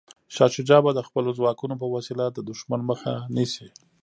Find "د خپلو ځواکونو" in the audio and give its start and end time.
0.93-1.75